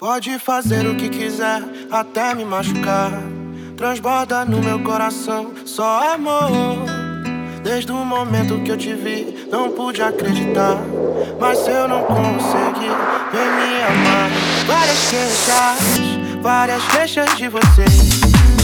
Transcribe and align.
Pode 0.00 0.38
fazer 0.38 0.86
o 0.86 0.96
que 0.96 1.10
quiser, 1.10 1.62
até 1.90 2.34
me 2.34 2.42
machucar. 2.42 3.12
Transborda 3.76 4.46
no 4.46 4.58
meu 4.58 4.82
coração 4.82 5.52
só 5.66 6.14
amor. 6.14 6.86
Desde 7.62 7.92
o 7.92 7.96
momento 7.96 8.62
que 8.62 8.70
eu 8.70 8.78
te 8.78 8.94
vi, 8.94 9.46
não 9.52 9.72
pude 9.72 10.00
acreditar. 10.00 10.78
Mas 11.38 11.68
eu 11.68 11.86
não 11.86 12.02
consegui, 12.04 12.88
vem 13.30 13.44
me 13.44 13.82
amar. 13.82 14.30
Várias 14.66 15.10
queixas, 15.10 16.40
várias 16.40 16.82
queixas 16.88 17.36
de 17.36 17.48
você. 17.48 18.59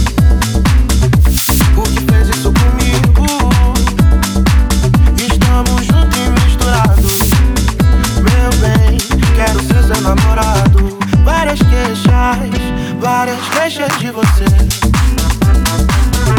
Várias 13.00 13.40
queixas 13.48 13.98
de 13.98 14.10
você. 14.10 14.44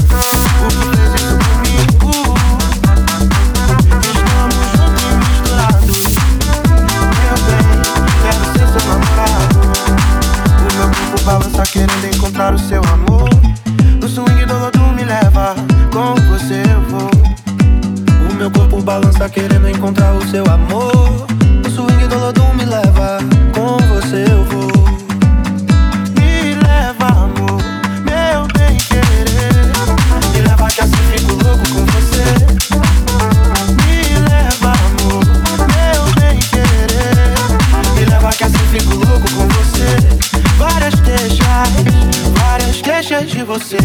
Fez 0.05 0.31
isso 1.15 1.35
comigo? 1.47 2.11
Estamos 3.57 4.13
juntos 4.13 4.69
e 5.01 5.15
misturados. 5.17 5.97
Meu 7.23 7.37
bem, 7.47 7.67
quero 8.21 8.43
ser 8.53 8.67
seu 8.67 8.83
namorado. 8.87 9.57
O 10.61 10.69
meu 10.75 10.87
corpo 10.89 11.17
balança 11.25 11.63
querendo 11.71 12.05
encontrar 12.15 12.53
o 12.53 12.59
seu 12.59 12.81
amor. 12.93 13.29
No 13.99 14.07
swing 14.07 14.45
do 14.45 14.57
lodo 14.59 14.79
me 14.93 15.03
leva, 15.05 15.55
com 15.91 16.15
você 16.31 16.61
eu 16.71 16.81
vou. 16.89 17.09
O 18.29 18.33
meu 18.35 18.51
corpo 18.51 18.81
balança 18.81 19.27
querendo 19.29 19.69
encontrar 19.69 20.13
o 20.13 20.21
seu 20.29 20.45
amor. 20.45 20.76
várias 42.39 42.81
queixas 42.81 43.29
de 43.29 43.43
você. 43.43 43.77